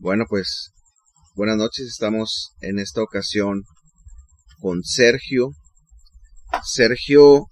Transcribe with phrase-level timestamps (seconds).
[0.00, 0.70] Bueno, pues
[1.34, 1.88] buenas noches.
[1.88, 3.64] Estamos en esta ocasión
[4.60, 5.50] con Sergio.
[6.64, 7.46] Sergio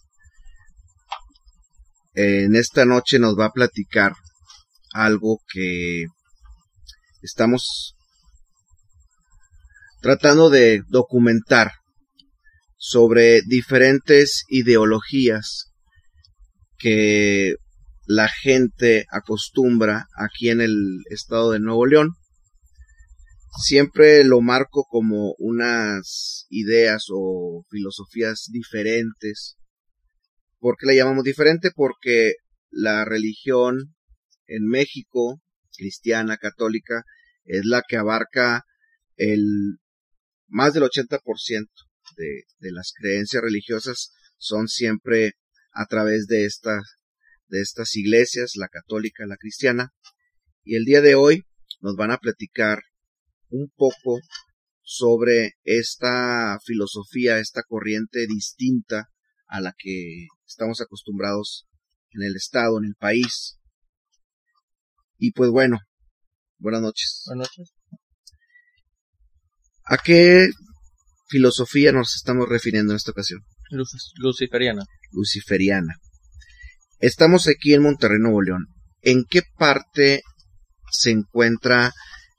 [2.14, 4.14] en esta noche nos va a platicar
[4.93, 6.04] algo que
[7.21, 7.97] estamos
[10.01, 11.72] tratando de documentar
[12.76, 15.72] sobre diferentes ideologías
[16.78, 17.56] que
[18.06, 22.12] la gente acostumbra aquí en el estado de Nuevo León.
[23.59, 29.56] Siempre lo marco como unas ideas o filosofías diferentes.
[30.59, 31.70] ¿Por qué la llamamos diferente?
[31.74, 32.34] Porque
[32.70, 33.95] la religión
[34.46, 35.41] en México,
[35.77, 37.05] cristiana, católica,
[37.45, 38.65] es la que abarca
[39.16, 39.79] el
[40.48, 41.20] más del 80%
[42.16, 45.32] de, de las creencias religiosas son siempre
[45.73, 46.96] a través de estas
[47.48, 49.93] de estas iglesias, la católica, la cristiana,
[50.65, 51.45] y el día de hoy
[51.80, 52.80] nos van a platicar
[53.56, 54.20] un poco
[54.82, 59.09] sobre esta filosofía, esta corriente distinta
[59.48, 61.66] a la que estamos acostumbrados
[62.10, 63.59] en el Estado, en el país.
[65.18, 65.78] Y pues bueno,
[66.58, 67.22] buenas noches.
[67.26, 67.72] Buenas noches.
[69.84, 70.48] ¿A qué
[71.28, 73.41] filosofía nos estamos refiriendo en esta ocasión?
[74.16, 74.84] Luciferiana.
[75.12, 75.94] Luciferiana.
[76.98, 78.66] Estamos aquí en Monterrey, Nuevo León.
[79.02, 80.22] ¿En qué parte
[80.91, 81.92] se encuentra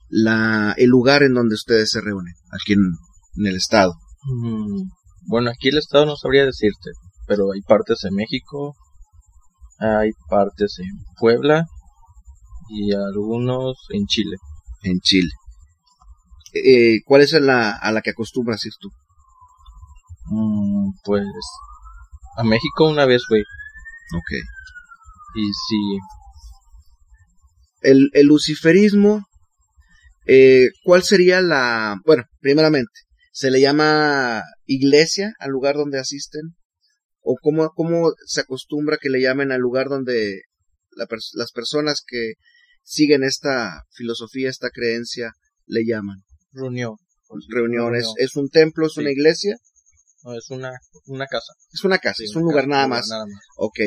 [0.08, 2.34] la, el lugar en donde ustedes se reúnen?
[2.50, 3.94] Aquí en, el estado.
[4.24, 4.88] Mm,
[5.26, 6.90] bueno, aquí el estado no sabría decirte,
[7.26, 8.74] pero hay partes en México,
[9.78, 11.66] hay partes en Puebla
[12.68, 14.36] y algunos en Chile.
[14.82, 15.30] En Chile.
[16.52, 18.90] Eh, ¿Cuál es la a la que acostumbras ir tú?
[20.30, 21.24] Mm, pues
[22.36, 23.40] a México una vez fui.
[23.40, 24.32] Ok.
[25.34, 25.98] Y sí.
[27.80, 29.26] El, el luciferismo,
[30.28, 31.96] eh, ¿cuál sería la...
[32.04, 32.92] Bueno, primeramente,
[33.32, 36.54] ¿se le llama iglesia al lugar donde asisten?
[37.20, 40.42] ¿O cómo, cómo se acostumbra que le llamen al lugar donde
[41.32, 42.34] las personas que
[42.82, 45.32] siguen esta filosofía, esta creencia,
[45.66, 46.18] le llaman?
[46.52, 46.96] Reunión.
[47.48, 47.94] Reunión.
[47.94, 48.86] ¿Es, un templo?
[48.86, 49.56] ¿Es una iglesia?
[50.24, 50.72] No, es una,
[51.06, 51.52] una casa.
[51.72, 53.08] Es una casa, es un lugar, nada, más.
[53.08, 53.42] nada más.
[53.56, 53.80] Ok.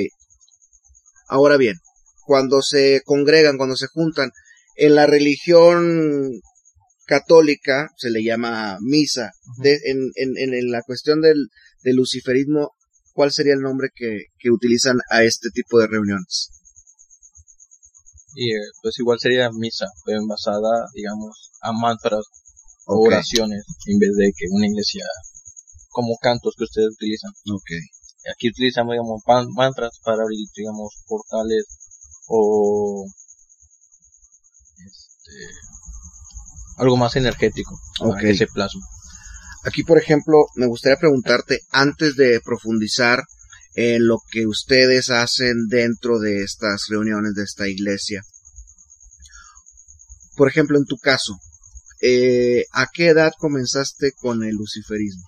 [1.28, 1.75] Ahora bien,
[2.25, 4.31] cuando se congregan, cuando se juntan,
[4.75, 6.41] en la religión
[7.05, 9.31] católica se le llama misa.
[9.63, 11.49] en, en, en, la cuestión del,
[11.83, 12.71] del, luciferismo,
[13.13, 16.49] ¿cuál sería el nombre que, que utilizan a este tipo de reuniones?
[18.33, 22.23] Y eh, pues igual sería misa, pero basada, digamos, a mantras
[22.85, 25.05] o oraciones, en vez de que una iglesia
[25.89, 27.31] como cantos que ustedes utilizan.
[27.43, 27.81] Okay.
[28.33, 29.21] Aquí utilizamos, digamos,
[29.53, 31.65] mantras para abrir, digamos, portales
[32.27, 33.05] o
[36.78, 38.81] algo más energético para que se plasma.
[39.64, 43.24] Aquí, por ejemplo, me gustaría preguntarte, antes de profundizar
[43.75, 48.24] en lo que ustedes hacen dentro de estas reuniones de esta iglesia,
[50.36, 51.38] por ejemplo, en tu caso,
[52.02, 55.24] eh, ¿a qué edad comenzaste con el luciferismo?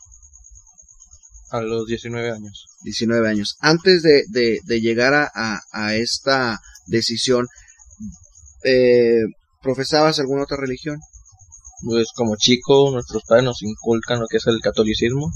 [1.51, 2.65] A los 19 años.
[2.81, 3.57] 19 años.
[3.59, 7.47] Antes de, de, llegar a, a, esta decisión,
[8.63, 9.21] eh,
[9.63, 10.99] ¿profesabas alguna otra religión?
[11.85, 15.31] Pues como chico, nuestros padres nos inculcan lo que es el catolicismo.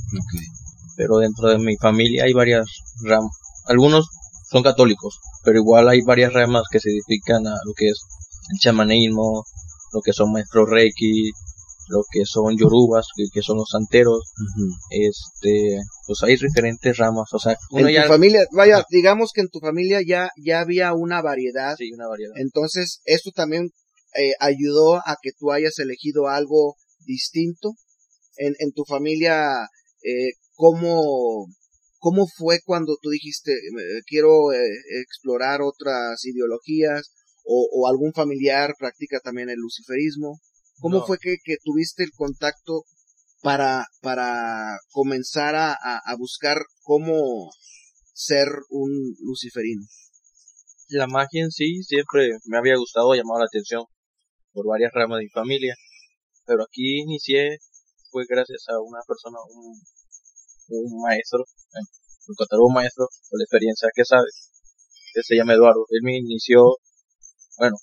[0.95, 2.65] Pero dentro de mi familia hay varias
[3.03, 3.31] ramas.
[3.65, 4.07] Algunos
[4.49, 7.99] son católicos, pero igual hay varias ramas que se dedican a lo que es
[8.53, 9.43] el chamanismo,
[9.93, 11.31] lo que son maestros reiki,
[11.89, 14.33] lo que son yorubas, que, son los santeros,
[14.89, 19.59] este, pues hay diferentes ramas, o sea, en tu familia, vaya, digamos que en tu
[19.59, 21.75] familia ya, ya había una variedad.
[21.77, 22.33] Sí, una variedad.
[22.37, 23.69] Entonces, esto también
[24.17, 27.73] eh, ayudó a que tú hayas elegido algo distinto.
[28.37, 29.45] En, en tu familia,
[30.03, 31.47] eh, ¿cómo,
[31.99, 33.51] ¿cómo fue cuando tú dijiste,
[34.05, 34.57] quiero eh,
[35.01, 37.13] explorar otras ideologías?
[37.49, 40.41] O, o algún familiar practica también el luciferismo.
[40.79, 42.83] ¿Cómo fue que, que, tuviste el contacto
[43.41, 47.49] para, para comenzar a, a, buscar cómo
[48.13, 49.83] ser un luciferino?
[50.89, 53.85] La magia en sí siempre me había gustado, llamado la atención
[54.57, 55.77] por varias ramas de mi familia,
[56.49, 57.61] pero aquí inicié
[58.09, 59.77] fue gracias a una persona, un,
[60.73, 61.45] un maestro,
[62.25, 64.25] encontrar un maestro con la experiencia que sabe,
[65.13, 65.85] que se llama Eduardo.
[65.93, 66.81] Él me inició,
[67.61, 67.77] bueno,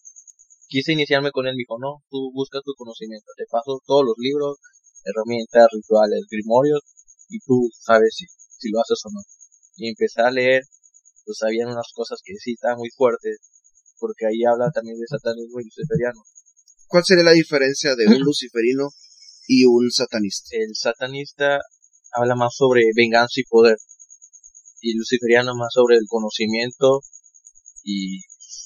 [0.67, 4.19] quise iniciarme con él, me dijo, no, tú buscas tu conocimiento, te paso todos los
[4.19, 4.59] libros,
[5.06, 6.82] herramientas, rituales, grimorios,
[7.29, 9.23] y tú sabes si, si lo haces o no.
[9.77, 10.62] Y empecé a leer,
[11.23, 13.38] pues habían unas cosas que sí estaban muy fuertes,
[14.00, 16.19] porque ahí habla también de satanismo y luciferiano.
[16.94, 18.91] ¿Cuál sería la diferencia de un luciferino
[19.49, 20.50] y un satanista?
[20.52, 21.58] El satanista
[22.12, 23.76] habla más sobre venganza y poder.
[24.81, 27.00] Y el luciferiano más sobre el conocimiento
[27.82, 28.20] y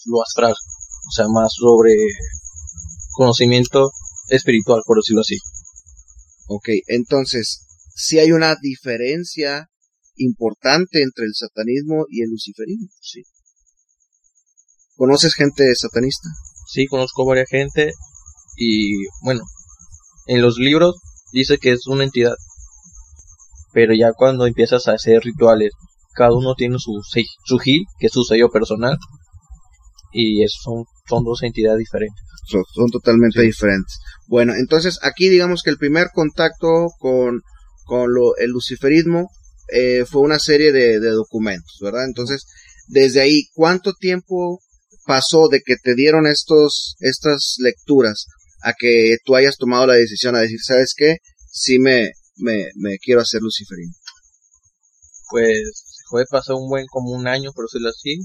[0.05, 0.53] lo astral.
[0.53, 1.95] O sea, más sobre
[3.17, 3.93] conocimiento
[4.29, 5.39] espiritual, por decirlo así.
[6.49, 7.65] Ok, entonces,
[7.95, 9.71] si hay una diferencia
[10.17, 12.89] importante entre el satanismo y el luciferismo.
[13.01, 13.23] Sí.
[14.97, 16.29] ¿Conoces gente satanista?
[16.67, 17.91] Sí, conozco varias gente
[18.59, 19.43] y bueno,
[20.27, 20.97] en los libros
[21.33, 22.35] dice que es una entidad,
[23.73, 25.73] pero ya cuando empiezas a hacer rituales,
[26.15, 27.01] cada uno tiene su,
[27.45, 28.99] su gil, que es su sello personal,
[30.13, 32.25] y son, son dos entidades diferentes.
[32.47, 33.99] Son, totalmente diferentes.
[34.27, 37.43] Bueno, entonces aquí digamos que el primer contacto con,
[37.85, 39.29] con lo, el luciferismo
[39.71, 42.07] eh, fue una serie de, documentos, ¿verdad?
[42.07, 42.47] Entonces,
[42.87, 44.61] desde ahí, ¿cuánto tiempo
[45.07, 48.27] pasó de que te dieron estos, estas lecturas
[48.63, 51.17] a que tú hayas tomado la decisión a decir, ¿sabes qué?
[51.51, 53.93] Sí me, me, me quiero hacer luciferino.
[55.31, 58.17] Pues fue pasó un buen como un año, por decirlo así,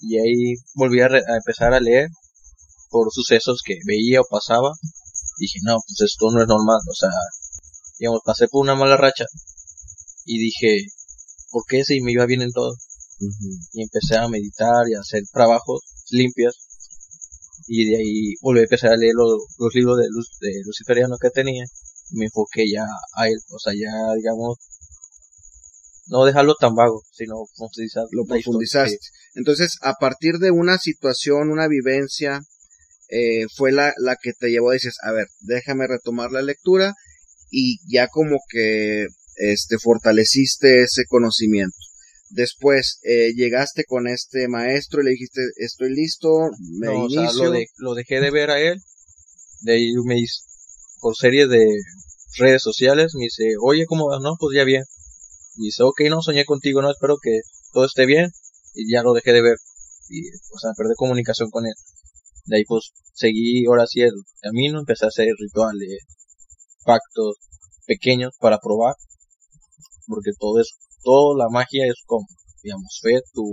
[0.00, 2.08] y ahí volví a, a, empezar a leer
[2.90, 4.72] por sucesos que veía o pasaba.
[5.38, 7.10] Dije, no, pues esto no es normal, o sea,
[7.98, 9.24] digamos, pasé por una mala racha
[10.24, 10.86] y dije,
[11.50, 12.74] ¿por qué si me iba bien en todo?
[13.72, 16.63] Y empecé a meditar y a hacer trabajos limpios
[17.66, 21.30] y de ahí volví a empezar a leer los, libros de, luz, de luciferiano que
[21.30, 21.64] tenía
[22.10, 22.84] me enfoqué ya
[23.14, 24.58] a él, o sea, ya digamos,
[26.06, 28.04] no dejarlo tan vago, sino profundizar.
[28.10, 28.98] Lo profundizaste.
[29.34, 32.42] Entonces, a partir de una situación, una vivencia,
[33.08, 36.94] eh, fue la, la que te llevó a decir, a ver, déjame retomar la lectura
[37.50, 39.06] y ya como que
[39.36, 41.76] este, fortaleciste ese conocimiento.
[42.34, 46.28] Después eh, llegaste con este maestro y le dijiste, estoy listo,
[46.80, 47.52] me inicio.
[47.76, 48.80] lo, dejé de ver a él,
[49.60, 50.42] de ahí me hice,
[51.00, 51.64] por serie de
[52.38, 54.20] redes sociales, me dice, oye, ¿cómo vas?
[54.20, 54.82] No, pues ya bien.
[55.56, 57.38] Y dice, ok, no, soñé contigo, no, espero que
[57.72, 58.30] todo esté bien.
[58.74, 59.56] Y ya lo dejé de ver.
[60.08, 61.74] Y, o sea, perdí comunicación con él.
[62.46, 66.00] De ahí pues seguí ahora sí el camino, empecé a hacer rituales,
[66.84, 67.36] pactos
[67.86, 68.96] pequeños para probar
[70.06, 72.26] porque todo es, toda la magia es como,
[72.62, 73.44] digamos, fe, tu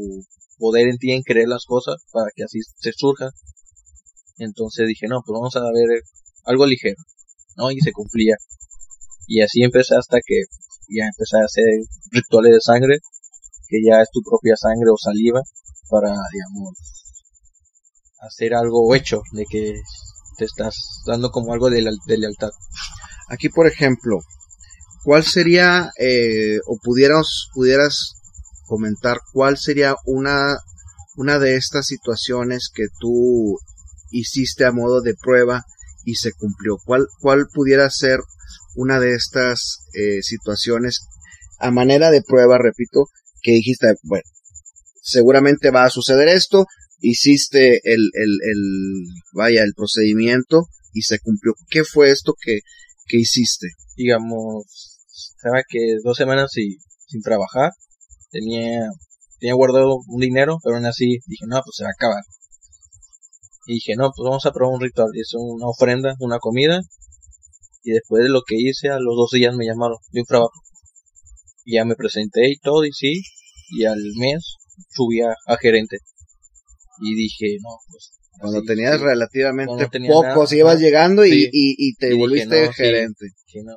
[0.57, 3.29] poder en ti en creer las cosas para que así se surja.
[4.37, 6.01] Entonces dije, no, pues vamos a ver
[6.45, 7.01] algo ligero,
[7.57, 7.71] ¿no?
[7.71, 8.35] Y se cumplía.
[9.27, 10.43] Y así empecé hasta que
[10.89, 11.65] ya empecé a hacer
[12.11, 12.97] rituales de sangre,
[13.67, 15.41] que ya es tu propia sangre o saliva,
[15.89, 16.73] para, digamos,
[18.19, 19.73] hacer algo hecho, de que
[20.37, 20.75] te estás
[21.05, 22.49] dando como algo de, de lealtad.
[23.29, 24.19] Aquí, por ejemplo,
[25.03, 28.13] ¿cuál sería, eh, o pudieras, pudieras
[28.65, 30.57] comentar cuál sería una,
[31.15, 33.57] una de estas situaciones que tú
[34.11, 35.63] hiciste a modo de prueba
[36.05, 36.77] y se cumplió?
[36.85, 38.19] ¿Cuál, cuál pudiera ser
[38.75, 41.01] una de estas eh, situaciones
[41.59, 43.05] a manera de prueba, repito,
[43.41, 44.23] que dijiste, bueno,
[45.01, 46.65] seguramente va a suceder esto,
[46.99, 51.53] hiciste el, el, el, vaya, el procedimiento y se cumplió.
[51.69, 52.59] ¿Qué fue esto que,
[53.07, 53.67] que hiciste?
[53.95, 54.90] Digamos,
[55.35, 56.75] estaba que dos semanas sin,
[57.07, 57.71] sin trabajar,
[58.31, 58.87] tenía,
[59.39, 62.23] tenía guardado un dinero, pero aún así dije, no, pues se va a acabar.
[63.67, 65.09] Y dije, no, pues vamos a probar un ritual.
[65.13, 66.81] Hice una ofrenda, una comida.
[67.83, 70.51] Y después de lo que hice, a los dos días me llamaron de un trabajo.
[71.63, 73.21] Y ya me presenté y todo, y sí.
[73.69, 74.57] Y al mes
[74.89, 75.97] subí a, gerente.
[77.01, 78.11] Y dije, no, pues.
[78.39, 83.27] Cuando tenías relativamente poco, si ibas llegando y, y, te volviste gerente.
[83.63, 83.75] no.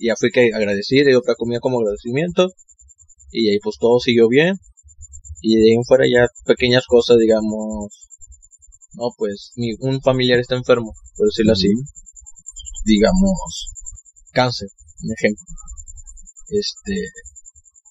[0.00, 2.48] Y ya fui que agradecí, de otra comida como agradecimiento.
[3.30, 4.54] Y ahí pues todo siguió bien.
[5.42, 8.08] Y de ahí en fuera ya pequeñas cosas, digamos.
[8.94, 11.68] No, pues mi, un familiar está enfermo, por decirlo así.
[12.86, 13.68] Digamos,
[14.32, 14.68] cáncer,
[15.02, 15.44] un ejemplo.
[16.48, 16.96] Este,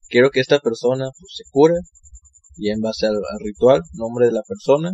[0.07, 1.75] quiero que esta persona pues, se cure.
[2.57, 4.91] Y en base al, al ritual, nombre de la persona.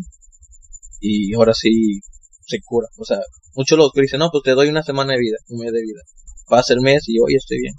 [1.00, 2.01] Y ahora sí
[2.45, 2.89] se cura.
[2.98, 3.19] O sea,
[3.55, 6.01] muchos los dicen, no, pues te doy una semana de vida, un mes de vida
[6.47, 7.75] pasa el mes y hoy estoy bien.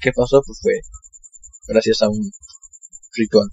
[0.00, 0.40] ¿Qué pasó?
[0.44, 0.72] Pues fue
[1.66, 2.30] gracias a un
[3.14, 3.48] ritual.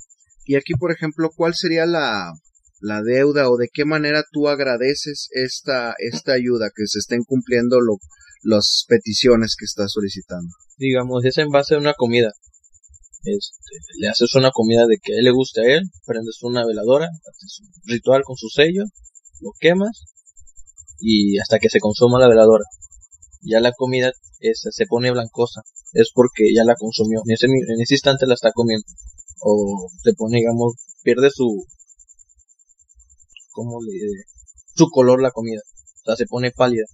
[0.45, 2.31] Y aquí, por ejemplo, ¿cuál sería la,
[2.79, 7.81] la deuda o de qué manera tú agradeces esta, esta ayuda que se estén cumpliendo
[7.81, 7.97] lo,
[8.43, 10.49] las peticiones que estás solicitando?
[10.77, 12.31] Digamos, es en base a una comida.
[13.23, 16.65] Este, le haces una comida de que a él le guste a él, prendes una
[16.65, 18.83] veladora, haces un ritual con su sello,
[19.41, 20.05] lo quemas
[20.99, 22.63] y hasta que se consuma la veladora.
[23.41, 25.61] Ya la comida este, se pone blancosa,
[25.93, 28.85] es porque ya la consumió, en ese, en ese instante la está comiendo.
[29.41, 31.65] O se pone, digamos, pierde su,
[33.51, 33.93] como le,
[34.75, 35.61] su color la comida.
[36.05, 36.85] sea, se pone pálida.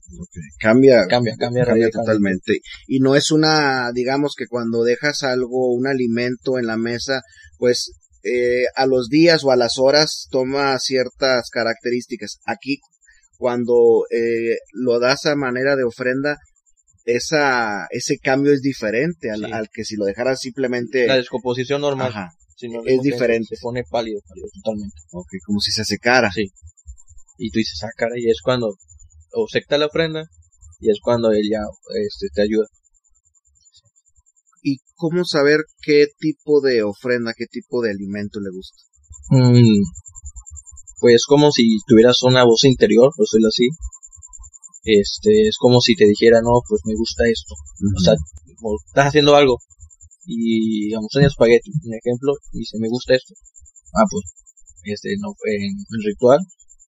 [0.59, 1.97] Cambia, Cambia, cambia, cambia radicalmente.
[1.97, 2.53] totalmente.
[2.87, 7.21] Y no es una, digamos que cuando dejas algo, un alimento en la mesa,
[7.57, 7.91] pues
[8.23, 12.39] eh, a los días o a las horas toma ciertas características.
[12.45, 12.77] Aquí,
[13.37, 16.37] cuando eh, lo das a manera de ofrenda,
[17.05, 19.51] esa, ese cambio es diferente al, Sí.
[19.51, 22.07] al que si lo dejaras simplemente, La descomposición normal.
[22.09, 23.55] ajá, si no es diferente.
[23.55, 24.95] Se pone pálido, pálido totalmente.
[25.11, 26.31] ok, como si se secara.
[26.31, 26.45] Sí.
[27.37, 28.75] Y tú dices, ah, caray, y es cuando
[29.35, 30.23] o secta la ofrenda
[30.79, 31.59] y es cuando él ya
[32.05, 32.67] este, te ayuda.
[34.61, 38.77] ¿Y cómo saber qué tipo de ofrenda, qué tipo de alimento le gusta?
[39.29, 39.81] Mm,
[40.99, 43.67] pues como si tuvieras una voz interior, por decirlo así.
[44.83, 47.55] Este, es como si te dijera, no, pues me gusta esto.
[47.55, 48.13] O sea,
[48.61, 49.57] o estás haciendo algo
[50.25, 53.33] y digamos un espagueti, un ejemplo, y dice, me gusta esto.
[53.93, 54.23] Ah, pues,
[54.83, 56.39] este, no, en el ritual,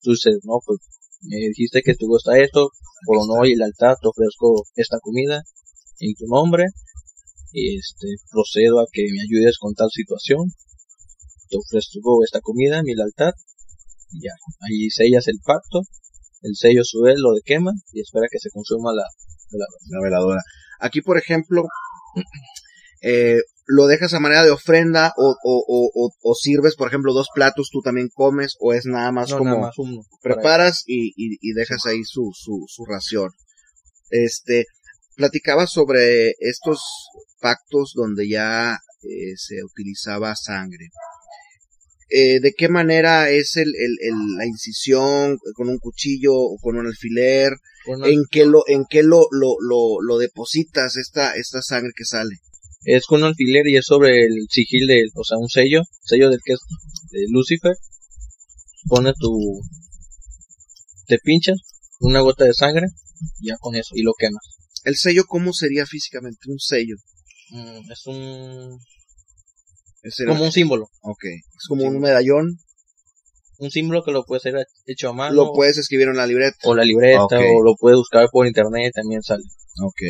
[0.02, 0.80] tú dices, no, pues,
[1.22, 2.70] me dijiste que te gusta esto,
[3.06, 5.42] por honor y el altar te ofrezco esta comida
[6.00, 6.66] en tu nombre,
[7.52, 10.52] y este, procedo a que me ayudes con tal situación,
[11.50, 13.34] te ofrezco esta comida en el altar,
[14.12, 15.82] y ya, ahí sellas el pacto,
[16.48, 19.04] el sello sube, lo de quema, y espera que se consuma la,
[19.52, 20.42] la la veladora.
[20.80, 21.64] Aquí, por ejemplo,
[23.02, 27.14] eh, lo dejas a manera de ofrenda o, o, o, o- o sirves, por ejemplo,
[27.14, 30.02] dos platos, tú también comes o es nada más no, como nada más uno.
[30.22, 33.30] para- preparas y, y, y dejas ahí su, su, su ración.
[34.12, 34.66] Este,
[35.16, 36.80] platicaba sobre estos
[37.42, 40.90] pactos donde ya eh, se utilizaba sangre.
[42.18, 46.78] Eh, ¿De qué manera es el, el, el- la incisión con un cuchillo o con
[46.78, 47.52] un alfiler?
[48.06, 52.36] ¿En qué lo, en qué lo, lo, lo, lo depositas esta, esta sangre que sale?
[52.88, 56.30] es con un alfiler y es sobre el sigil de, o sea, un sello, sello
[56.30, 56.60] del que es
[57.12, 57.74] de Lucifer.
[58.88, 59.60] Pone tu,
[61.08, 61.58] te pinchas
[62.00, 62.86] una gota de sangre,
[63.42, 64.44] y ya con eso, y lo quemas.
[64.84, 66.40] ¿El sello cómo sería físicamente?
[66.48, 66.96] Un sello.
[67.50, 68.80] Mm, es un,
[70.06, 71.24] Es el- como un símbolo, ok.
[71.26, 71.88] Es como Sí.
[71.88, 72.60] un medallón.
[73.58, 76.58] un símbolo que lo puede ser hecho a mano, Lo puedes escribir en la libreta.
[76.64, 77.32] o la libreta, Ok.
[77.34, 79.44] o lo puedes buscar por internet, también sale.
[79.82, 80.02] Ok.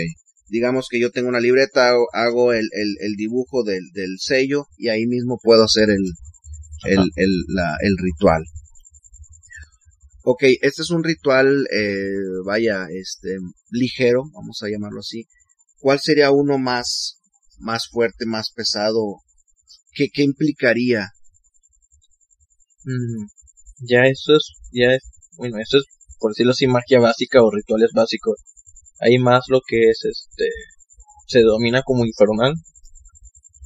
[0.49, 4.65] Digamos que yo tengo una libreta, hago- hago el, el, el dibujo del, del sello
[4.77, 6.03] y ahí mismo puedo hacer el,
[6.91, 7.07] el, Ajá.
[7.17, 8.43] el, la- el ritual.
[10.23, 12.09] Ok, este es un ritual, eh,
[12.45, 13.37] vaya, este,
[13.69, 15.25] ligero, vamos a llamarlo así.
[15.77, 17.19] ¿Cuál sería uno más,
[17.59, 19.17] más fuerte, más pesado?
[19.95, 21.09] ¿Qué, qué implicaría?
[22.83, 23.25] Mm,
[23.89, 25.03] ya eso es, ya es,
[25.37, 25.85] bueno, eso es,
[26.19, 28.35] por decirlo así, magia básica o rituales básicos.
[28.99, 30.49] Hay más lo que es, este,
[31.27, 32.53] se domina como infernal.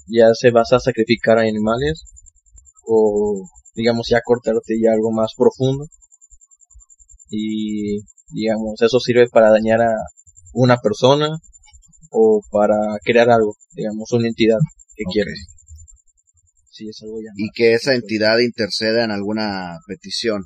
[0.07, 2.03] Ya se basa a sacrificar a animales.
[2.85, 5.85] O, digamos, ya cortarte ya algo más profundo.
[7.29, 9.93] Y, digamos, eso sirve para dañar a
[10.53, 11.29] una persona.
[12.11, 14.57] O para crear algo, digamos, una entidad
[14.95, 15.58] que quieres.
[16.79, 20.43] Sí, es algo ya Y que esa entidad interceda en alguna petición.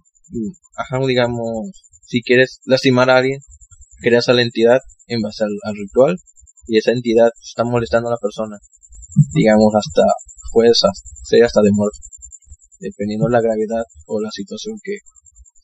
[0.75, 1.69] ajá, digamos,
[2.01, 3.39] si quieres lastimar a alguien,
[4.01, 6.17] creas a la entidad en base al, al ritual
[6.65, 8.57] y esa entidad está molestando a la persona.
[9.33, 10.01] Digamos, hasta,
[10.51, 10.89] puedes hasta-
[11.23, 11.99] ser hasta de muerte,
[12.79, 14.97] dependiendo la gravedad o la situación que,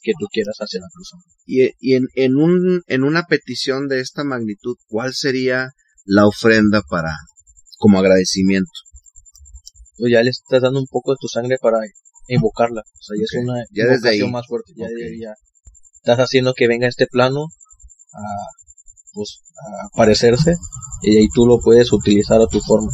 [0.03, 1.23] que tú quieras hacia la persona.
[1.47, 5.69] Y, y en, en, un, en una petición de esta magnitud, ¿cuál sería
[6.05, 7.11] la ofrenda para,
[7.79, 8.69] como agradecimiento?
[10.01, 11.79] O ya le estás dando un poco de tu sangre para
[12.27, 12.81] invocarla.
[12.81, 14.31] O sea, ya es una ya desde invocación ahí.
[14.31, 14.73] más fuerte.
[14.75, 14.87] Ya,
[15.19, 15.33] ya
[15.95, 17.47] estás haciendo que venga este plano
[18.13, 18.23] a,
[19.13, 20.55] pues, a aparecerse
[21.01, 22.91] y ahí tú lo puedes utilizar a tu forma.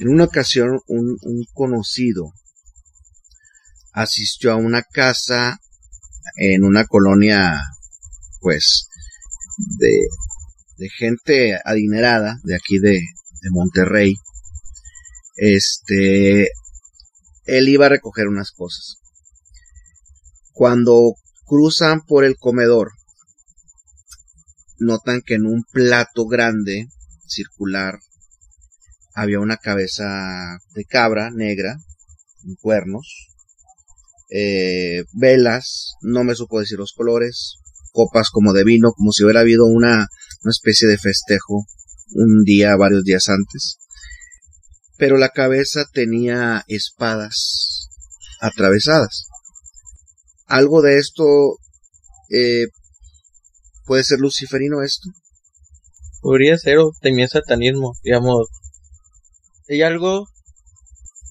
[0.00, 2.32] En una ocasión, un, un conocido
[3.92, 5.58] asistió a una casa
[6.36, 7.60] en una colonia,
[8.40, 8.88] pues,
[9.78, 10.06] de,
[10.76, 14.14] de gente adinerada, de aquí de, de Monterrey.
[15.40, 16.48] Este,
[17.44, 18.96] él iba a recoger unas cosas.
[20.52, 21.14] Cuando
[21.46, 22.90] cruzan por el comedor,
[24.78, 26.88] notan que en un plato grande,
[27.26, 28.00] circular,
[29.14, 31.76] había una cabeza de cabra negra,
[32.42, 33.28] con cuernos,
[34.30, 37.54] eh, velas, no me supo decir los colores,
[37.92, 40.08] copas como de vino, como si hubiera habido una,
[40.42, 41.64] una especie de festejo
[42.10, 43.78] un día, varios días antes.
[44.98, 47.88] Pero la cabeza tenía espadas
[48.40, 49.28] atravesadas.
[50.46, 51.24] Algo de esto
[52.30, 52.66] eh,
[53.84, 55.08] puede ser luciferino esto.
[56.20, 58.48] Podría ser o también satanismo, digamos.
[59.68, 60.26] Hay algo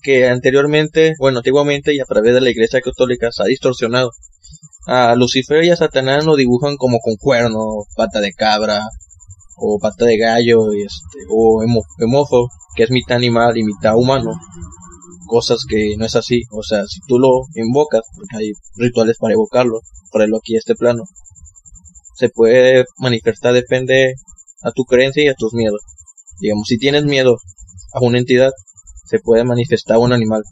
[0.01, 4.11] que anteriormente, bueno, antiguamente y a través de la Iglesia Católica se ha distorsionado.
[4.87, 8.83] a Lucifer y a Satanás lo dibujan como con cuerno, pata de cabra,
[9.57, 13.95] o pata de gallo, y este, o emo, emofo, que es mitad animal y mitad
[13.95, 14.31] humano.
[15.25, 16.43] Cosas que no es así.
[16.51, 19.79] O sea, si tú lo invocas, porque hay rituales para evocarlo,
[20.11, 21.03] traerlo aquí a este plano,
[22.15, 24.13] se puede manifestar, depende
[24.63, 25.81] a tu creencia y a tus miedos.
[26.39, 27.37] Digamos, si tienes miedo
[27.93, 28.51] a una entidad,
[29.05, 30.43] se puede manifestar un animal.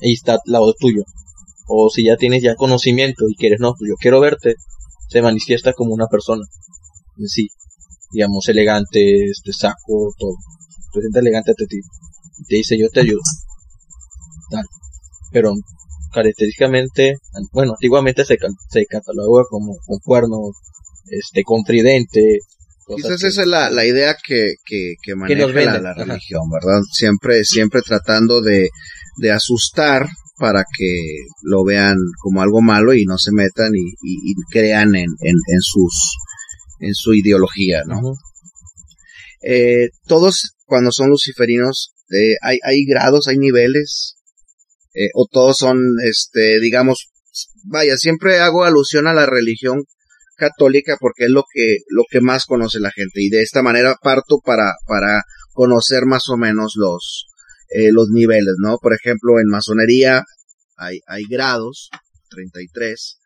[0.00, 1.02] Y está al lado tuyo.
[1.66, 4.54] O si ya tienes ya conocimiento y quieres, no, pues yo quiero verte,
[5.08, 6.44] se manifiesta como una persona.
[7.18, 7.48] En sí.
[8.10, 10.34] Digamos, elegante, este saco, todo.
[10.92, 11.78] Presenta elegante ante ti.
[12.38, 13.20] Y te dice, yo te ayudo.
[14.50, 14.64] Tal.
[15.32, 15.52] Pero
[16.12, 17.16] característicamente,
[17.52, 18.36] bueno, antiguamente se,
[18.70, 20.56] se cataloga como con cuernos,
[21.10, 22.38] este, con tridente.
[22.86, 26.80] Quizás esa es la, la idea que, que, que maneja la, religión, ¿verdad?
[26.90, 28.70] Siempre, siempre tratando de,
[29.18, 30.06] de asustar
[30.38, 30.94] para que
[31.42, 35.60] lo vean como algo malo y no se metan y, y, crean en, en, en,
[35.60, 36.16] sus
[36.80, 38.14] en su ideología, ¿no?
[39.42, 44.16] eh, todos cuando son luciferinos eh, hay, hay grados, hay niveles
[44.94, 47.10] eh, o todos son, este, digamos,
[47.64, 49.84] vaya, siempre hago alusión a la religión
[50.36, 53.96] católica porque es lo que, lo que más conoce la gente y de esta manera
[54.02, 57.26] parto para, para conocer más o menos los,
[57.68, 58.78] eh, los niveles, ¿no?
[58.78, 60.22] Por ejemplo, en masonería
[60.76, 61.90] hay, hay grados,
[62.30, 63.18] 33,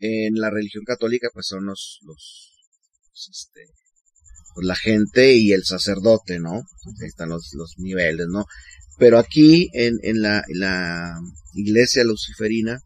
[0.00, 2.49] en la religión católica pues son los, los,
[3.12, 3.66] este,
[4.54, 6.52] pues la gente y el sacerdote, ¿no?
[6.52, 8.44] Ahí están los, los niveles, ¿no?
[8.98, 11.18] Pero aquí en, en, la, la
[11.54, 12.80] iglesia luciferina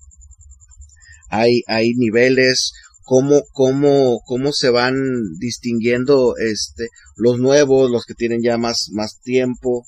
[1.28, 4.95] hay, hay niveles, cómo, cómo, cómo se van
[5.38, 9.87] distinguiendo este, los nuevos, los que tienen ya más, más tiempo.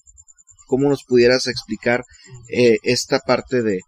[0.66, 2.04] ¿Cómo nos pudieras explicar
[2.48, 3.78] eh, esta parte de,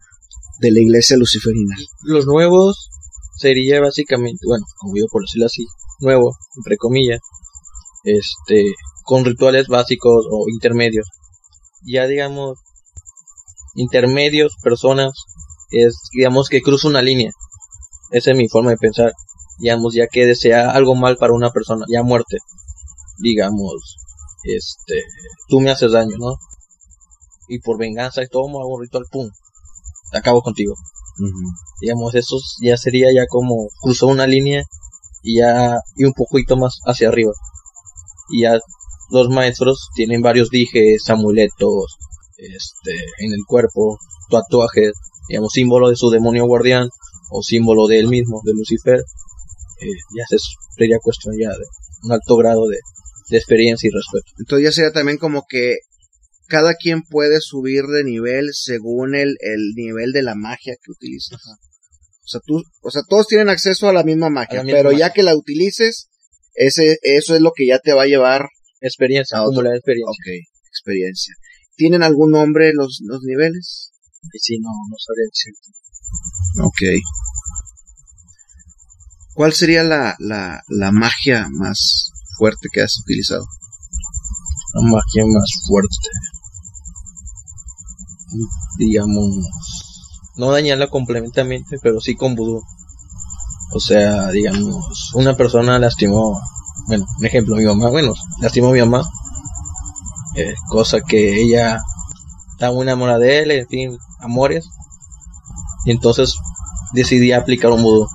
[0.61, 1.75] de la iglesia luciferina?
[2.05, 2.88] Los nuevos
[3.39, 4.65] sería básicamente, bueno,
[4.95, 5.65] yo por decirlo así,
[6.01, 7.21] nuevo, entre comillas,
[8.05, 8.73] este,
[9.05, 11.07] con rituales básicos o intermedios
[11.83, 12.59] ya digamos
[13.75, 15.13] intermedios, personas,
[15.71, 17.31] es digamos que cruza una línea.
[18.11, 19.13] Esa es mi forma de pensar.
[19.59, 22.39] Digamos, ya que desea algo mal para una persona, ya muerte.
[23.19, 23.97] Digamos,
[24.45, 25.03] este,
[25.49, 26.37] tú me haces daño, ¿no?
[27.49, 29.29] Y por venganza y todo, hago un ritual, pum,
[30.13, 30.75] acabo contigo.
[31.81, 34.63] Digamos, eso ya sería ya como cruzó una línea
[35.23, 37.33] y ya, y un poquito más hacia arriba.
[38.31, 38.59] Y ya
[39.11, 41.97] los maestros tienen varios dijes, amuletos,
[42.37, 43.99] este, en el cuerpo,
[44.31, 44.93] tatuajes,
[45.29, 46.89] digamos, símbolo de su demonio guardián
[47.31, 49.01] o símbolo de él mismo, de Lucifer.
[49.81, 50.25] Eh, ya
[50.77, 51.65] sería cuestión ya de
[52.03, 52.79] un alto grado de,
[53.31, 54.33] experiencia y respeto.
[54.39, 55.77] Entonces ya sería también como que
[56.49, 61.35] cada quien puede subir de nivel según el, el nivel de la magia que utilices.
[61.35, 65.23] O sea, tú, o sea, todos tienen acceso a la misma magia, pero ya que
[65.23, 66.09] la utilices,
[66.55, 68.49] ese, eso es lo que ya te va a llevar
[68.81, 70.11] Experiencia, acumular experiencia.
[70.11, 70.27] Ok,
[70.69, 71.35] experiencia.
[71.75, 73.93] ¿Tienen algún nombre los, los niveles?
[74.41, 75.69] Sí, no, no sabría decirte.
[76.63, 77.03] Ok.
[79.35, 83.45] ¿Cuál sería la, la, la magia más fuerte que has utilizado?
[84.75, 86.09] La magia más fuerte.
[88.79, 89.29] Digamos,
[90.37, 92.63] no dañarla complementamente, pero sí con vudú.
[93.75, 96.41] O sea, digamos, una persona lastimó
[96.89, 99.03] bueno, un ejemplo, mi mamá, bueno, lastimó a mi mamá,
[100.37, 101.79] eh, cosa que ella
[102.53, 104.67] estaba muy enamorada de él, en fin, amores,
[105.85, 106.35] y entonces
[106.95, 108.07] decidí aplicar un vudú,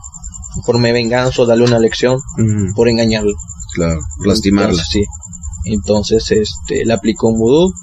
[0.80, 2.20] me venganza o darle una lección
[2.76, 3.34] por engañarlo.
[3.76, 4.84] Claro, lastimarla.
[4.84, 5.04] sí.
[5.66, 7.74] Entonces, este, le aplicó un vudú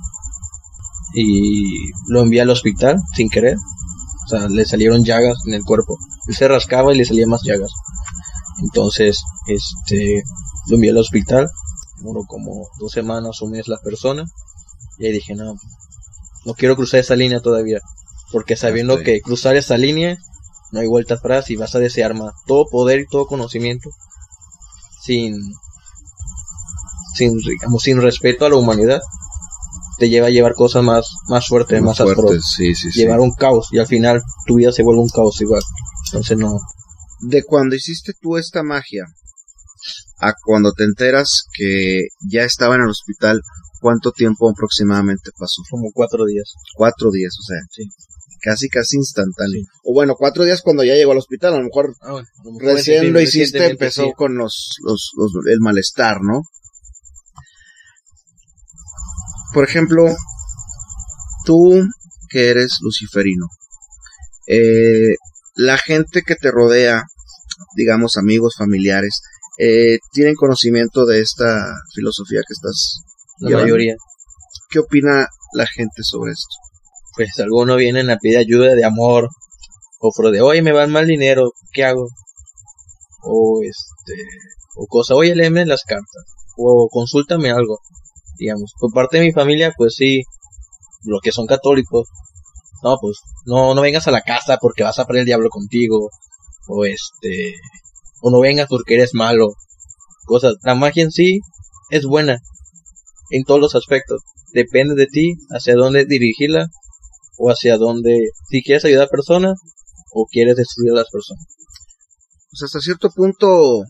[1.15, 3.57] y lo envié al hospital sin querer.
[3.57, 5.97] O sea, le salieron llagas en el cuerpo.
[6.29, 7.71] Él se rascaba y le salían más llagas.
[8.63, 10.23] Entonces, este,
[10.69, 11.49] lo envié al hospital,
[12.03, 14.25] uno como dos semanas, un mes la persona,
[14.99, 15.55] y ahí dije, no,
[16.45, 17.81] no quiero cruzar esa línea todavía,
[18.33, 20.17] porque sabiendo que cruzar esa línea
[20.73, 23.91] no hay vuelta atrás y vas a desear más, todo poder y todo conocimiento,
[25.03, 25.35] sin,
[27.15, 29.01] sin, digamos, sin respeto a la humanidad,
[30.01, 33.33] te lleva a llevar cosas más, más fuertes, más, más fuertes, sí, sí, llevar un
[33.33, 35.63] caos y al final tu vida se vuelve un caos igual.
[36.07, 36.59] Entonces no.
[37.21, 39.05] De cuando hiciste tú esta magia,
[40.21, 43.43] a cuando te enteras que ya estaba en el hospital,
[43.81, 45.63] ¿cuánto tiempo aproximadamente pasó?
[45.71, 46.55] Como cuatro días.
[46.75, 47.85] Cuatro días, o sea, sí.
[48.41, 49.65] casi, casi instantáneo.
[49.85, 52.23] O bueno, cuatro días cuando ya llegó al hospital, a lo mejor, ah,
[52.59, 56.41] recién lo hiciste, empezó con los, los, los, el malestar, ¿no?
[59.53, 60.15] Por ejemplo,
[61.45, 61.83] tú
[62.29, 63.47] que eres luciferino,
[64.47, 65.15] eh,
[65.55, 67.03] la gente que te rodea,
[67.77, 69.21] digamos amigos, familiares,
[69.59, 73.01] eh, tienen conocimiento de esta filosofía que estás
[73.41, 73.95] La mayoría.
[74.71, 76.57] ¿Qué opina la gente sobre esto?
[77.17, 79.29] Pues algunos vienen a pedir ayuda de amor,
[80.01, 82.09] o de, oye, me va mal dinero, ¿qué hago?
[83.23, 84.23] O este,
[84.77, 86.25] o cosa, oye, léeme las cartas,
[86.57, 87.79] o consúltame algo,
[88.41, 88.73] digamos.
[88.79, 90.23] Por parte de mi familia, pues sí,
[91.05, 92.09] los que son católicos,
[92.83, 96.09] no, pues, no, no vengas a la casa porque vas a perder el diablo contigo,
[96.67, 97.55] o este,
[98.23, 99.49] o no vengas porque eres malo,
[100.25, 100.55] cosas.
[100.63, 101.41] La magia en sí
[101.91, 102.39] es buena,
[103.31, 104.23] en todos los aspectos.
[104.53, 106.67] Depende de ti hacia dónde dirigirla
[107.39, 109.59] o hacia dónde, si quieres ayudar a personas
[110.13, 111.47] o quieres destruir a las personas.
[112.51, 113.85] Pues hasta cierto punto,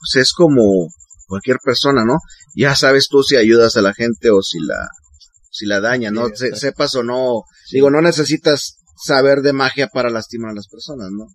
[0.00, 0.88] pues es como
[1.26, 2.16] cualquier persona, ¿no?
[2.54, 4.88] Ya sabes tú si ayudas a la gente o si la,
[5.50, 6.28] si la daña, ¿no?
[6.34, 7.42] sepas o no.
[7.72, 11.26] Digo, no necesitas saber de magia para lastimar a las personas, ¿no?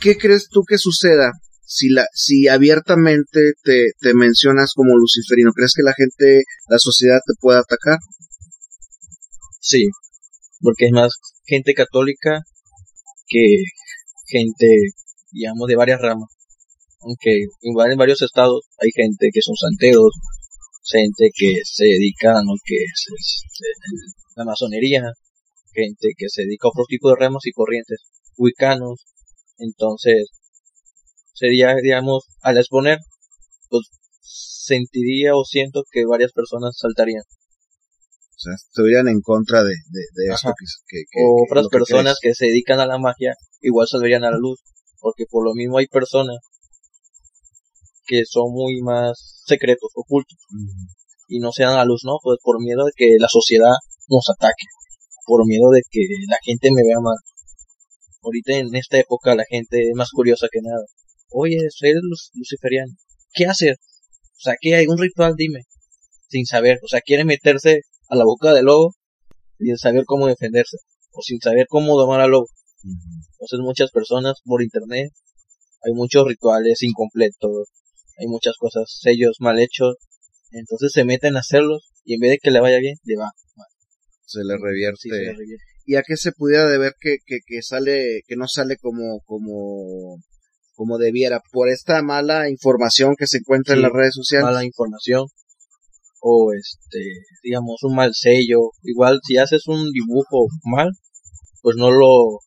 [0.00, 1.32] ¿Qué crees tú que suceda
[1.64, 5.52] si la, si abiertamente te, te mencionas como luciferino?
[5.54, 7.98] ¿Crees que la gente, la sociedad te puede atacar?
[9.60, 9.88] Sí,
[10.60, 11.12] porque es más
[11.44, 12.42] gente católica
[13.26, 13.62] que
[14.26, 14.66] gente,
[15.30, 16.35] digamos, de varias ramas.
[17.06, 17.30] Aunque
[17.62, 20.10] en varios estados hay gente que son santeros,
[20.82, 23.42] gente que se dedica a lo que es
[24.34, 25.12] la masonería,
[25.72, 28.00] gente que se dedica a otro tipo de ramos y corrientes,
[28.36, 29.04] wicanos.
[29.58, 30.30] Entonces,
[31.32, 32.98] sería, digamos, al exponer,
[33.68, 33.86] pues
[34.20, 37.22] sentiría o siento que varias personas saltarían.
[37.22, 40.52] O sea, estuvieran en contra de, de, esto
[40.88, 44.58] que, O otras personas que, se dedican a la magia igual saldrían a la luz,
[44.98, 46.38] porque por lo mismo hay personas
[48.06, 50.38] que son muy más secretos, ocultos,
[51.28, 52.18] y no se dan a luz, ¿no?
[52.22, 53.74] Pues por miedo de que la sociedad
[54.08, 54.66] nos ataque,
[55.26, 57.16] por miedo de que la gente me vea mal.
[58.22, 60.84] Ahorita en esta época la gente es más curiosa que nada.
[61.30, 61.92] Oye, soy
[62.34, 62.92] luciferiano.
[63.32, 63.76] ¿Qué hacer?
[64.36, 64.86] O sea, ¿qué hay?
[64.86, 65.62] Un ritual, dime.
[66.28, 66.78] Sin saber.
[66.82, 68.94] O sea, quiere meterse a la boca del lobo
[69.58, 70.76] sin saber cómo defenderse
[71.12, 72.46] o sin saber cómo domar al lobo.
[72.84, 75.12] Entonces muchas personas por internet
[75.82, 77.68] hay muchos rituales incompletos,
[78.18, 79.96] hay muchas cosas, sellos mal hechos,
[80.50, 83.30] entonces se meten a hacerlos y en vez de que le vaya bien, le va
[83.56, 83.66] mal.
[84.24, 85.08] Se le revierte.
[85.84, 90.18] ¿Y a qué se pudiera deber que, que, que sale, que no sale como, como,
[90.74, 91.40] como debiera?
[91.52, 94.46] Por esta mala información que se encuentra en las redes sociales.
[94.46, 95.26] Mala información,
[96.20, 96.98] o este,
[97.42, 98.72] digamos, un mal sello.
[98.82, 100.90] Igual si haces un dibujo mal,
[101.62, 102.40] pues no lo,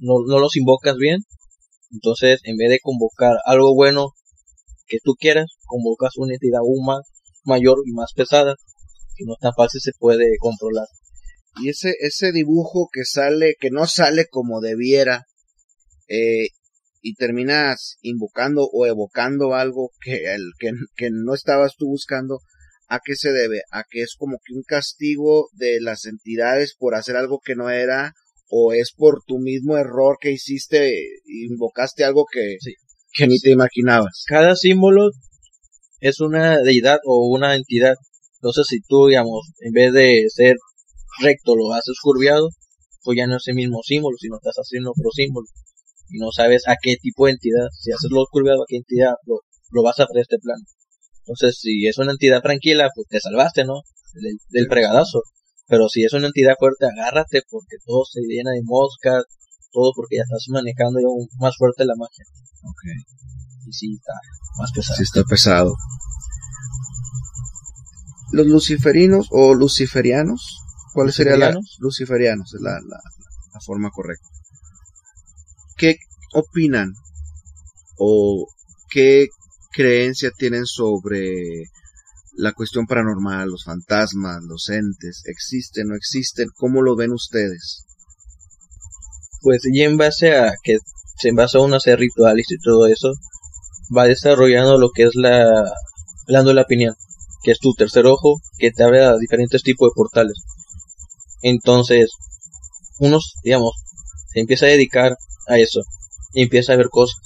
[0.00, 1.20] no, no los invocas bien.
[1.92, 4.08] Entonces, en vez de convocar algo bueno
[4.86, 7.00] que tú quieras, convocas una entidad aún más
[7.44, 8.54] mayor y más pesada,
[9.16, 10.86] que no tan fácil se puede controlar.
[11.62, 15.24] Y ese, ese dibujo que sale, que no sale como debiera,
[16.08, 16.48] eh,
[17.00, 22.40] y terminas invocando o evocando algo que, el, que, que no estabas tú buscando,
[22.88, 23.62] ¿A qué se debe?
[23.72, 27.68] ¿A que es como que un castigo de las entidades por hacer algo que no
[27.70, 28.14] era?
[28.48, 30.96] ¿O es por tu mismo error que hiciste,
[31.26, 32.58] invocaste algo que,
[33.16, 34.24] que ni te imaginabas?
[34.26, 35.10] Cada símbolo
[36.00, 37.94] es una deidad o una entidad.
[38.36, 40.56] Entonces, si tú, digamos, en vez de ser
[41.20, 42.48] recto lo haces curviado,
[43.02, 45.46] pues ya no es el mismo símbolo, sino estás haciendo otro símbolo.
[46.08, 49.14] Y no sabes a qué tipo de entidad, si haces lo curviado, a qué entidad
[49.26, 50.62] lo, lo vas a hacer este plano.
[51.26, 53.82] Entonces, si es una entidad tranquila, pues te salvaste, ¿no?
[54.14, 55.22] Del, fregadazo.
[55.66, 59.24] Pero si es una entidad fuerte, agárrate porque todo se llena de moscas,
[59.76, 62.24] todo porque ya estás manejando ya más fuerte la magia.
[62.64, 62.82] Ok.
[63.66, 64.14] Y sí, está
[64.58, 64.96] más pesado.
[64.96, 65.74] Sí, está pesado.
[68.32, 70.60] Los luciferinos o luciferianos,
[70.94, 72.54] ¿cuáles serían la luciferianos?
[72.54, 73.00] Es la, la,
[73.52, 74.26] la forma correcta.
[75.76, 75.96] ¿Qué
[76.32, 76.94] opinan
[77.98, 78.46] o
[78.88, 79.28] qué
[79.72, 81.64] creencia tienen sobre
[82.32, 87.85] la cuestión paranormal, los fantasmas, los entes, existen, o no existen, ¿cómo lo ven ustedes?
[89.46, 90.78] Pues y en base a que
[91.18, 93.12] se basa a una serie rituales y todo eso,
[93.96, 95.62] va desarrollando lo que es la
[96.26, 96.96] la opinión,
[97.44, 100.34] que es tu tercer ojo, que te abre a diferentes tipos de portales.
[101.42, 102.10] Entonces,
[102.98, 103.74] unos, digamos,
[104.32, 105.82] se empieza a dedicar a eso
[106.34, 107.20] y empieza a ver cosas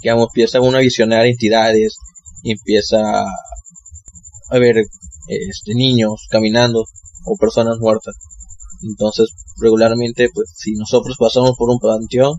[0.00, 1.98] digamos, empieza uno a visionar entidades,
[2.42, 4.78] y empieza a ver
[5.26, 6.86] este, niños caminando
[7.26, 8.14] o personas muertas.
[8.82, 9.28] Entonces,
[9.60, 12.38] regularmente, pues, si nosotros pasamos por un panteón,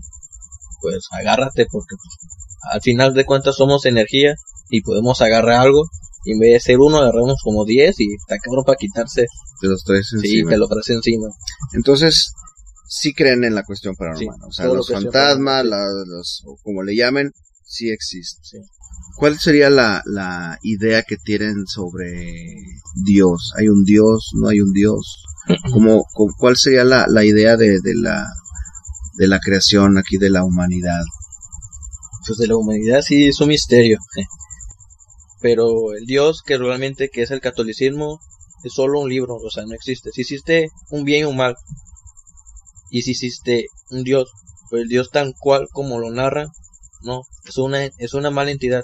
[0.80, 2.30] pues agárrate porque pues,
[2.72, 4.34] al final de cuentas somos energía
[4.70, 5.82] y podemos agarrar algo
[6.24, 9.26] y en vez de ser uno agarramos como 10 y está cabrón para quitarse.
[9.60, 10.48] Te los traes encima.
[10.48, 11.28] Sí, te lo traes encima.
[11.74, 12.32] Entonces,
[12.88, 14.36] sí creen en la cuestión paranormal.
[14.38, 17.30] Sí, o sea, los fantasmas, la- los, o como le llamen,
[17.64, 18.42] sí existen.
[18.62, 18.66] Sí.
[19.16, 22.54] ¿Cuál sería la, la idea que tienen sobre
[23.04, 23.52] Dios?
[23.58, 24.30] ¿Hay un Dios?
[24.40, 25.24] ¿No hay un Dios?
[25.72, 28.26] ¿Cómo, cu- ¿Cuál sería la, la idea de, de la,
[29.14, 31.00] de la creación aquí de la humanidad?
[32.26, 33.98] Pues de la humanidad sí es un misterio.
[35.40, 38.20] Pero el Dios que realmente que es el catolicismo
[38.62, 40.10] es solo un libro, o sea, no existe.
[40.12, 41.54] Si existe un bien y un mal.
[42.90, 44.30] Y si existe un Dios,
[44.68, 46.46] pues el Dios tan cual como lo narra,
[47.02, 48.82] no, es una, es una mala entidad.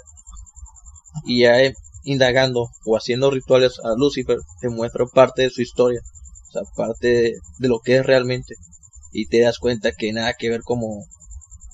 [1.26, 1.74] Y ya eh,
[2.05, 6.00] indagando o haciendo rituales a Lucifer, te muestra parte de su historia,
[6.64, 8.55] sea, parte de, lo que es realmente.
[9.12, 11.05] Y te das cuenta que nada que ver como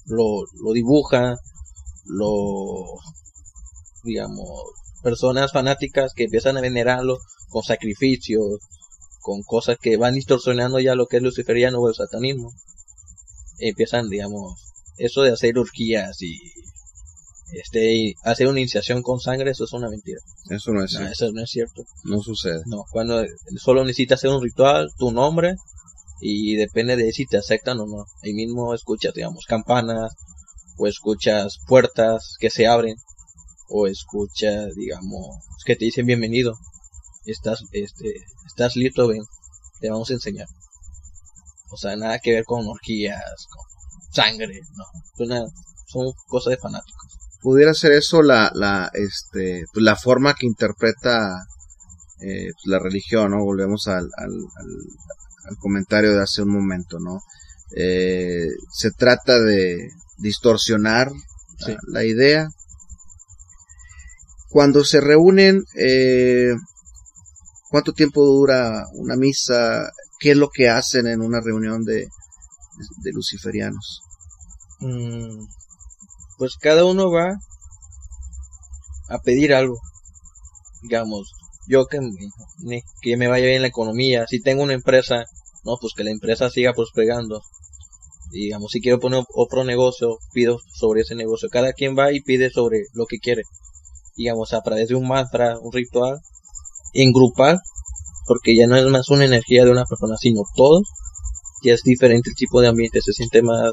[0.07, 1.35] lo, lo dibuja,
[2.05, 2.99] lo,
[4.05, 4.49] digamos,
[5.03, 7.19] personas fanáticas que empiezan a venerarlo
[7.49, 8.61] con sacrificios,
[9.21, 12.53] con cosas que van distorsionando ya lo que es luciferiano o el satanismo.
[13.59, 14.55] Empiezan, digamos,
[14.97, 16.37] eso de hacer urgías y
[17.53, 20.21] este hacer una iniciación con sangre, eso es una mentira.
[20.51, 21.13] Eso no es No, cierto.
[21.13, 21.83] eso no es cierto.
[22.05, 22.63] No sucede.
[22.67, 23.25] No, cuando
[23.59, 25.55] solo necesitas hacer un ritual, tu nombre,
[26.21, 28.05] y depende de si te aceptan o no.
[28.23, 30.13] Ahí mismo escuchas, digamos, campanas,
[30.79, 32.97] o escuchas puertas que se abren,
[33.69, 35.27] o escuchas, digamos,
[35.65, 36.55] que te dicen bienvenido.
[37.25, 38.15] Estás, este,
[38.47, 39.23] estás listo, ven,
[39.81, 40.47] te vamos a enseñar.
[41.71, 43.65] O sea, nada que ver con orgías, con
[44.13, 44.85] sangre, no.
[45.25, 45.47] Una-
[45.87, 47.19] son cosas de fanáticos.
[47.43, 51.29] Pudiera ser eso la la este pues, la forma que interpreta
[52.21, 56.99] eh, pues, la religión no volvemos al, al, al- al comentario de hace un momento
[57.01, 57.19] no
[57.75, 61.77] Eh, se trata de distorsionar la- Sí.
[61.89, 62.49] la, idea.
[64.51, 66.53] Cuando se reúnen eh,
[67.71, 69.89] cuánto tiempo dura una misa
[70.21, 72.07] qué es lo que hacen en una reunión de
[73.03, 74.01] de luciferianos
[74.81, 75.45] Mm,
[76.39, 77.37] pues cada uno va
[79.09, 79.79] a pedir algo.
[80.83, 81.33] Digamos,
[81.69, 85.25] yo que me, que me vaya bien la economía, si tengo una empresa,
[85.65, 87.41] no, pues que la empresa siga prosperando.
[88.31, 91.49] Digamos, si quiero poner otro negocio, pido sobre ese negocio.
[91.51, 93.43] Cada quien va y pide sobre lo que quiere.
[94.17, 96.19] Digamos, a través de un mantra, un ritual,
[96.95, 97.61] en grupal,
[98.27, 100.89] porque ya no es más una energía de una persona, sino todos.
[101.63, 103.73] Ya es diferente el tipo de ambiente, se siente más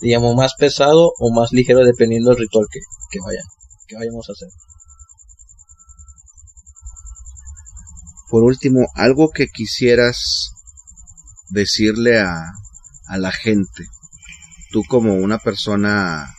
[0.00, 2.80] digamos, más pesado o más ligero dependiendo del ritual que,
[3.10, 3.42] que vaya,
[3.86, 4.48] que vayamos a hacer.
[8.28, 10.50] por último, algo que quisieras
[11.48, 12.42] decirle a,
[13.06, 13.84] a la gente,
[14.72, 16.34] tú como una persona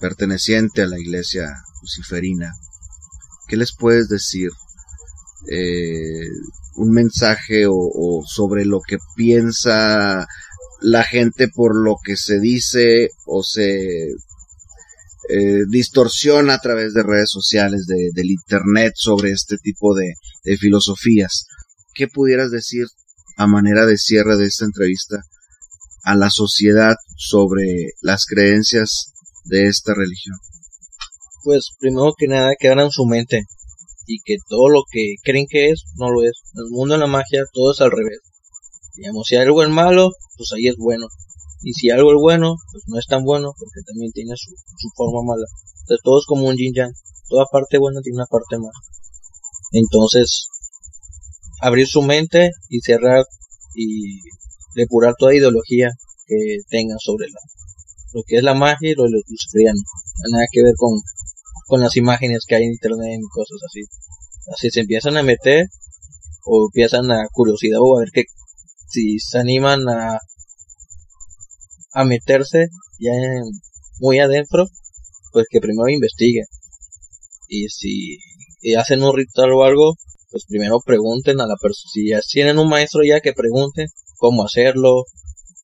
[0.00, 1.46] perteneciente a la iglesia
[1.80, 2.52] luciferina,
[3.46, 4.50] ¿qué les puedes decir?
[5.50, 6.28] Eh,
[6.76, 10.26] un mensaje o, o sobre lo que piensa
[10.84, 14.10] la gente por lo que se dice o se
[15.30, 20.12] eh, distorsiona a través de redes sociales, de, del internet sobre este tipo de,
[20.58, 21.46] filosofías.
[21.94, 22.84] ¿Qué pudieras decir
[23.38, 25.22] a manera de cierre de esta entrevista
[26.02, 30.36] a la sociedad sobre las creencias de esta religión?
[31.44, 33.40] Pues primero que nada que en su mente
[34.06, 36.42] y que todo lo que creen que es no lo es.
[36.54, 38.33] El mundo de la magia todo es al revés.
[38.96, 41.06] Digamos, si algo es malo, pues ahí es bueno.
[41.62, 44.88] Y si algo es bueno, pues no es tan bueno porque también tiene su, su
[44.94, 45.46] forma mala.
[45.80, 46.74] Entonces todo es como un yin.
[47.28, 48.78] Toda parte buena tiene una parte mala.
[49.72, 50.48] Entonces,
[51.60, 53.24] abrir su mente y cerrar
[53.74, 54.20] y
[54.74, 55.90] depurar toda ideología
[56.26, 57.40] que tengan sobre la,
[58.12, 59.80] lo que es la magia y lo, lo luciferiano.
[60.30, 61.00] Nada que ver con,
[61.66, 63.80] con las imágenes que hay en internet y cosas así.
[64.52, 65.66] Así se empiezan a meter
[66.44, 68.24] o empiezan a curiosidad o a ver que
[68.94, 70.18] si se animan a
[71.92, 72.60] a meterse
[72.98, 73.52] ya en-
[74.00, 74.66] muy adentro,
[75.32, 76.46] pues que primero investiguen.
[77.48, 78.18] Y si
[78.76, 79.94] hacen un ritual o algo,
[80.30, 81.90] pues primero pregunten a la persona.
[81.92, 85.04] Si ya tienen un maestro ya que pregunten cómo hacerlo,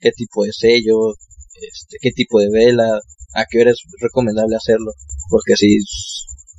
[0.01, 1.15] qué tipo de sello,
[1.61, 2.89] este, qué tipo de vela,
[3.35, 4.93] a qué hora es recomendable hacerlo.
[5.29, 5.79] Porque si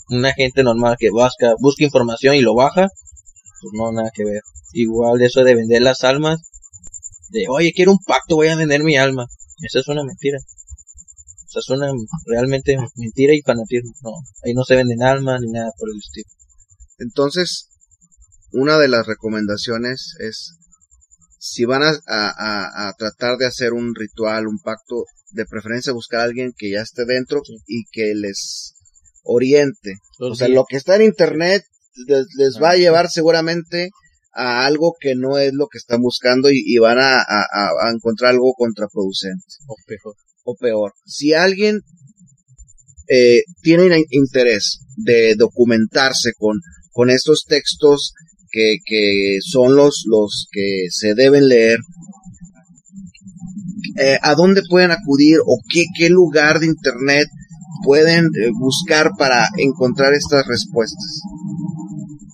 [0.09, 2.87] una gente normal que busca, busca información y lo baja,
[3.61, 4.41] pues no, nada que ver.
[4.73, 6.41] Igual eso de vender las almas,
[7.31, 9.25] de oye, quiero un pacto, voy a vender mi alma.
[9.61, 10.37] Esa es una mentira.
[10.39, 11.91] O sea, es una
[12.25, 13.91] realmente mentira y fanatismo.
[14.03, 14.11] No,
[14.43, 16.29] ahí no se venden almas ni nada por el estilo.
[16.97, 17.67] Entonces,
[18.51, 20.53] una de las recomendaciones es,
[21.39, 26.19] si van a, a- a- tratar de hacer un ritual, un pacto, de preferencia buscar
[26.21, 27.55] a alguien que ya esté dentro Sí.
[27.67, 28.73] y que les
[29.23, 29.93] oriente.
[30.19, 31.63] O sea, lo que está en internet
[32.07, 32.77] les, les va a Ah.
[32.77, 33.89] llevar seguramente
[34.33, 37.23] a algo que no es lo que están buscando y, van a,
[37.93, 39.45] encontrar algo contraproducente.
[39.67, 40.15] O peor.
[40.43, 40.93] O peor.
[41.05, 41.81] Si alguien
[43.07, 46.59] eh, tiene interés de documentarse con,
[46.91, 48.13] con estos textos
[48.51, 51.79] que, que son los, los que se deben leer,
[53.97, 57.27] eh, ¿a dónde pueden acudir o qué, qué lugar de internet
[57.83, 61.21] pueden eh, buscar para encontrar estas respuestas?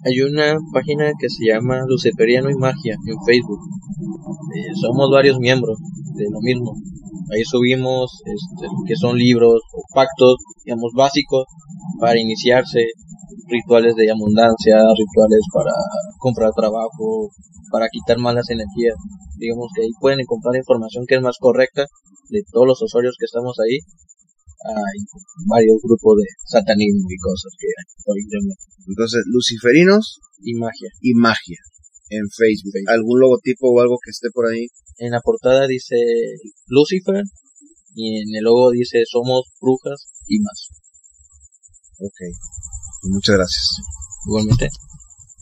[0.08, 3.60] Hay una página que se llama Luciferiano y Magia en Facebook.
[4.56, 5.78] Eh, somos varios miembros
[6.16, 6.72] de lo mismo.
[7.34, 11.44] Ahí subimos este, que son libros o pactos, digamos, básicos
[12.00, 12.88] para iniciarse,
[13.50, 15.74] rituales de abundancia, rituales para
[16.20, 17.28] comprar trabajo,
[17.70, 18.96] para quitar malas energías.
[19.38, 21.84] Digamos que ahí pueden encontrar información que es más correcta
[22.30, 23.80] de todos los usuarios que estamos ahí.
[24.66, 25.00] Hay
[25.46, 28.58] varios grupos de satanismo y cosas que hay por internet.
[28.88, 30.90] Entonces, luciferinos y magia.
[31.02, 31.60] Y magia
[32.10, 32.74] en Facebook.
[32.88, 34.68] ¿Algún logotipo o algo que esté por ahí?
[34.98, 35.96] En la portada dice
[36.68, 37.24] Lucifer
[37.94, 40.70] y en el logo dice somos brujas y más.
[42.00, 42.20] Ok.
[43.04, 43.66] Muchas gracias.
[44.26, 44.70] Igualmente.